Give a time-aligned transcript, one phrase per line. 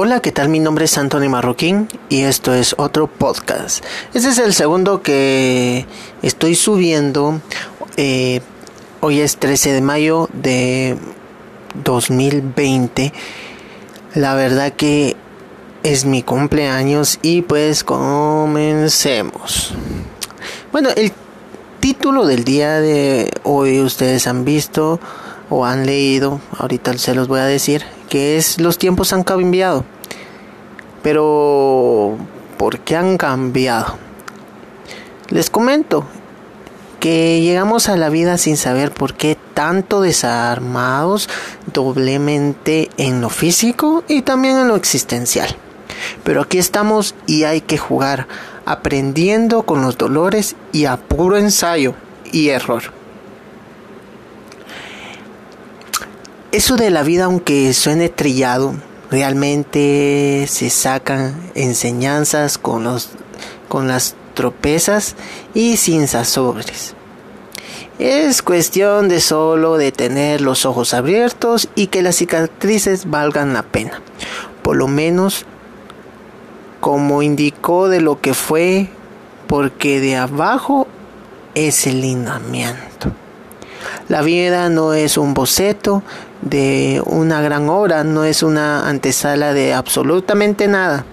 [0.00, 0.48] Hola, ¿qué tal?
[0.48, 3.84] Mi nombre es Anthony Marroquín y esto es otro podcast.
[4.14, 5.86] Este es el segundo que
[6.22, 7.40] estoy subiendo.
[7.96, 8.40] Eh,
[9.00, 10.96] hoy es 13 de mayo de
[11.82, 13.12] 2020.
[14.14, 15.16] La verdad que
[15.82, 19.74] es mi cumpleaños y pues comencemos.
[20.70, 21.10] Bueno, el
[21.80, 25.00] título del día de hoy ustedes han visto
[25.50, 29.84] o han leído, ahorita se los voy a decir, que es los tiempos han cambiado.
[31.02, 32.16] Pero,
[32.56, 33.98] ¿por qué han cambiado?
[35.30, 36.04] Les comento
[37.00, 41.28] que llegamos a la vida sin saber por qué tanto desarmados
[41.72, 45.54] doblemente en lo físico y también en lo existencial.
[46.24, 48.26] Pero aquí estamos y hay que jugar,
[48.64, 51.94] aprendiendo con los dolores y a puro ensayo
[52.32, 52.97] y error.
[56.50, 58.74] Eso de la vida, aunque suene trillado,
[59.10, 63.10] realmente se sacan enseñanzas con, los,
[63.68, 65.14] con las tropezas
[65.52, 66.94] y sin sazobres.
[67.98, 73.62] Es cuestión de solo de tener los ojos abiertos y que las cicatrices valgan la
[73.62, 74.00] pena.
[74.62, 75.44] Por lo menos
[76.80, 78.88] como indicó de lo que fue,
[79.48, 80.86] porque de abajo
[81.54, 83.12] es el lineamiento.
[84.08, 86.02] La vida no es un boceto
[86.42, 91.04] de una gran obra, no es una antesala de absolutamente nada.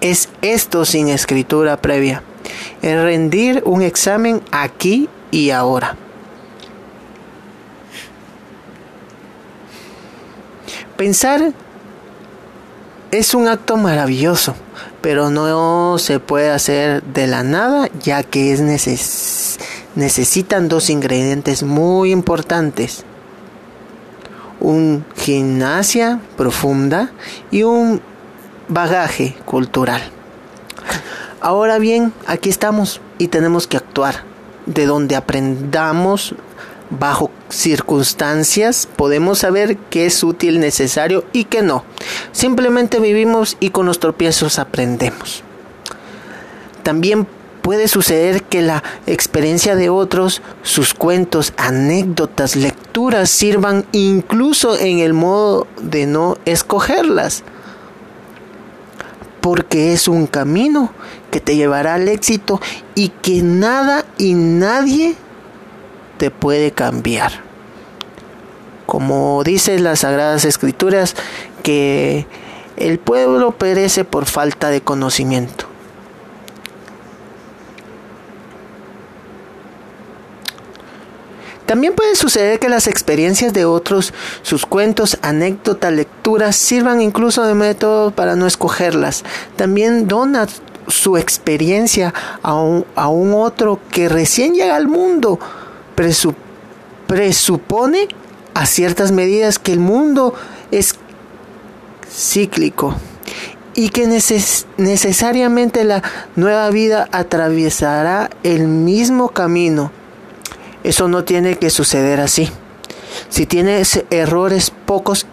[0.00, 2.22] Es esto sin escritura previa.
[2.82, 5.96] Es rendir un examen aquí y ahora.
[10.96, 11.52] Pensar
[13.10, 14.54] es un acto maravilloso,
[15.00, 19.58] pero no se puede hacer de la nada ya que es neces
[19.94, 23.04] necesitan dos ingredientes muy importantes.
[24.62, 27.10] Un gimnasia profunda
[27.50, 28.00] y un
[28.68, 30.00] bagaje cultural.
[31.40, 34.22] Ahora bien, aquí estamos y tenemos que actuar.
[34.66, 36.36] De donde aprendamos
[36.88, 41.84] bajo circunstancias podemos saber qué es útil, necesario y qué no.
[42.30, 45.42] Simplemente vivimos y con los tropiezos aprendemos.
[46.84, 47.26] También
[47.62, 55.14] puede suceder que la experiencia de otros, sus cuentos, anécdotas, lecturas sirvan incluso en el
[55.14, 57.44] modo de no escogerlas.
[59.40, 60.92] Porque es un camino
[61.30, 62.60] que te llevará al éxito
[62.94, 65.14] y que nada y nadie
[66.18, 67.32] te puede cambiar.
[68.86, 71.16] Como dicen las Sagradas Escrituras,
[71.62, 72.26] que
[72.76, 75.71] el pueblo perece por falta de conocimiento.
[81.72, 84.12] También puede suceder que las experiencias de otros,
[84.42, 89.24] sus cuentos, anécdotas, lecturas, sirvan incluso de método para no escogerlas.
[89.56, 90.46] También dona
[90.86, 92.12] su experiencia
[92.42, 95.38] a un, a un otro que recién llega al mundo.
[97.06, 98.06] presupone
[98.52, 100.34] a ciertas medidas que el mundo
[100.70, 100.96] es
[102.06, 102.96] cíclico
[103.74, 104.06] y que
[104.76, 106.02] necesariamente la
[106.36, 109.90] nueva vida atravesará el mismo camino
[110.84, 112.50] eso no tiene que suceder así.
[113.28, 115.26] Si tienes errores pocos,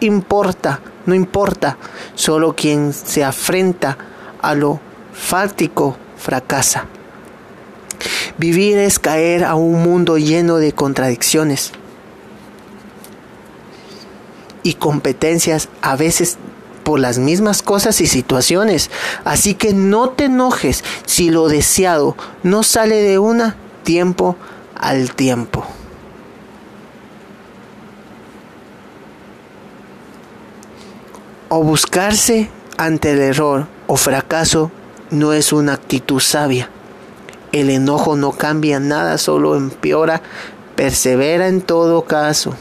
[0.00, 1.78] importa, no importa.
[2.14, 3.98] Solo quien se afrenta
[4.40, 4.80] a lo
[5.12, 6.86] fáctico fracasa.
[8.38, 11.72] Vivir es caer a un mundo lleno de contradicciones
[14.62, 16.38] y competencias a veces
[16.82, 18.90] por las mismas cosas y situaciones.
[19.24, 24.36] Así que no te enojes si lo deseado no sale de una tiempo
[24.74, 25.64] al tiempo.
[31.48, 32.48] O buscarse
[32.78, 34.70] ante el error o fracaso
[35.10, 36.70] no es una actitud sabia.
[37.52, 40.22] El enojo no cambia nada, solo empeora.
[40.74, 42.54] Persevera en todo caso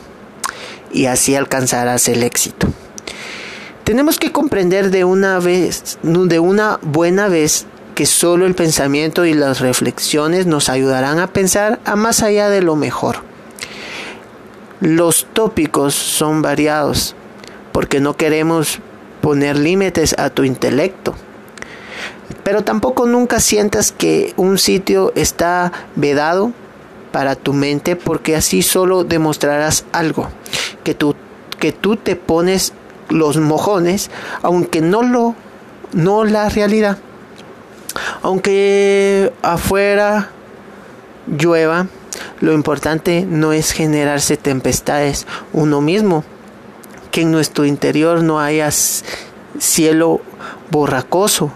[0.92, 2.68] y así alcanzarás el éxito.
[3.84, 7.66] Tenemos que comprender de una vez, de una buena vez,
[7.96, 12.62] que solo el pensamiento y las reflexiones nos ayudarán a pensar a más allá de
[12.62, 13.18] lo mejor.
[14.80, 17.16] Los tópicos son variados
[17.72, 18.80] porque no queremos
[19.22, 21.16] poner límites a tu intelecto.
[22.44, 26.52] Pero tampoco nunca sientas que un sitio está vedado
[27.12, 30.30] para tu mente porque así solo demostrarás algo,
[30.84, 31.16] que tú,
[31.60, 32.74] que tú te pones
[33.10, 34.10] los mojones
[34.42, 35.36] aunque no lo
[35.94, 36.98] no la realidad.
[38.24, 40.30] Aunque afuera
[41.28, 41.88] llueva,
[42.40, 46.24] lo importante no es generarse tempestades uno mismo,
[47.12, 50.22] que en nuestro interior no haya cielo
[50.70, 51.52] borracoso,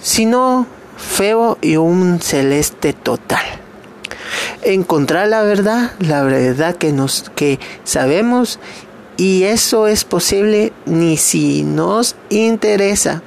[0.00, 0.66] sino
[0.96, 3.44] feo y un celeste total.
[4.62, 8.58] Encontrar la verdad, la verdad que nos que sabemos
[9.16, 13.22] y eso es posible ni si nos interesa.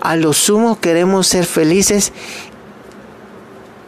[0.00, 2.12] A lo sumo queremos ser felices.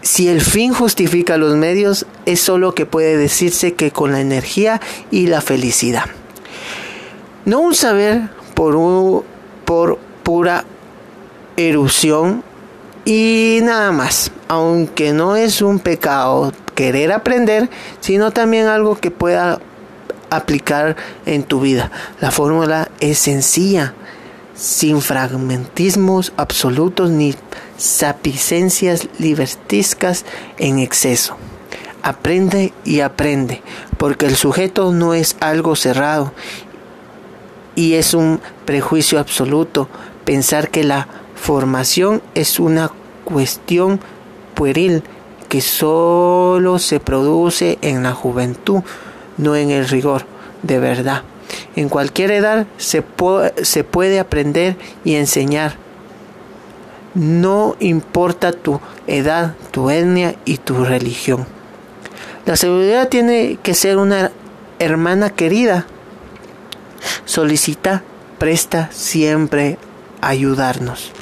[0.02, 4.80] Si el fin justifica los medios, es solo que puede decirse que con la energía
[5.10, 6.04] y la felicidad.
[7.44, 9.24] No un saber por,
[9.64, 10.64] por pura
[11.56, 12.44] erupción
[13.04, 17.68] y nada más, aunque no es un pecado querer aprender,
[18.00, 19.60] sino también algo que pueda
[20.30, 20.96] aplicar
[21.26, 21.90] en tu vida.
[22.20, 23.94] La fórmula es sencilla,
[24.58, 27.34] sin fragmentismos absolutos ni
[27.76, 30.24] sapicencias libertiscas
[30.58, 31.36] en exceso.
[32.02, 33.62] Aprende y aprende,
[33.98, 36.32] porque el sujeto no es algo cerrado
[37.76, 39.88] y es un prejuicio absoluto
[40.24, 41.06] pensar que la
[41.36, 42.90] formación es una
[43.24, 44.00] cuestión
[44.54, 45.04] pueril
[45.48, 48.82] que solo se produce en la juventud,
[49.36, 50.26] no en el rigor
[50.62, 51.22] de verdad.
[51.78, 53.04] En cualquier edad se,
[53.62, 55.76] se puede aprender y enseñar.
[57.14, 61.46] No importa tu edad, tu etnia y tu religión.
[62.46, 64.32] La seguridad tiene que ser una
[64.80, 65.86] hermana querida.
[67.24, 68.02] Solicita,
[68.40, 69.78] presta siempre
[70.20, 71.12] ayudarnos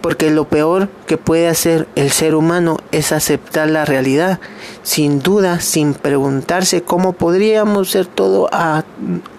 [0.00, 4.40] porque lo peor que puede hacer el ser humano es aceptar la realidad,
[4.82, 8.84] sin duda, sin preguntarse cómo podríamos ser todo a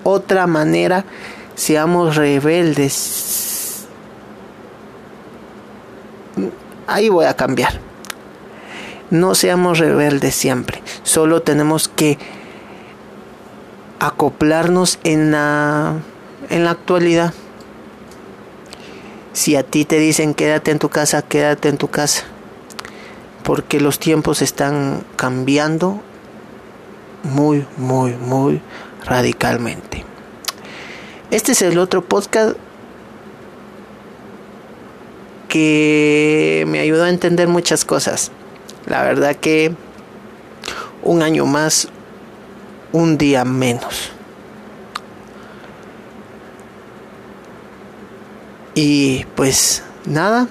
[0.04, 1.06] otra manera,
[1.56, 3.88] seamos rebeldes.
[6.88, 7.80] Ahí voy a cambiar.
[9.10, 12.18] No seamos rebeldes siempre, solo tenemos que
[14.00, 15.96] acoplarnos en la,
[16.50, 17.34] en la actualidad
[19.34, 22.24] si a ti te dicen quédate en tu casa, quédate en tu casa.
[23.44, 26.02] Porque los tiempos están cambiando
[27.24, 28.62] muy, muy, muy
[29.06, 30.06] radicalmente.
[31.32, 32.56] Este es el otro podcast
[35.48, 38.32] que me ayudó a entender muchas cosas.
[38.86, 39.74] La verdad que
[41.04, 41.88] un año más,
[42.92, 44.12] un día menos.
[48.76, 50.48] Y pues nada.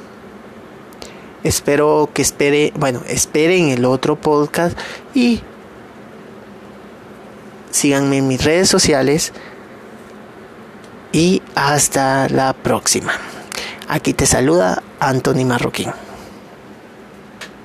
[1.43, 4.79] Espero que espere, bueno, esperen el otro podcast
[5.15, 5.41] y
[7.71, 9.33] síganme en mis redes sociales.
[11.13, 13.13] Y hasta la próxima.
[13.89, 15.91] Aquí te saluda Anthony Marroquín.